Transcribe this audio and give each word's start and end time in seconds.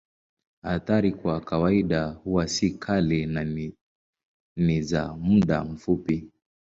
Athari 0.63 1.11
kwa 1.11 1.41
kawaida 1.41 2.07
huwa 2.07 2.47
si 2.47 2.71
kali 2.71 3.25
na 3.25 3.43
ni 4.57 4.81
za 4.81 5.13
muda 5.13 5.63
mfupi. 5.63 6.29